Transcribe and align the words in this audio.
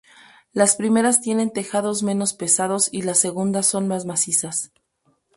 Las 0.51 0.77
primeras 0.77 1.21
tienen 1.21 1.51
tejados 1.51 2.01
menos 2.01 2.33
pesados 2.33 2.89
y 2.91 3.03
las 3.03 3.19
segundas 3.19 3.67
son 3.67 3.87
más 3.87 4.05
macizas. 4.07 4.71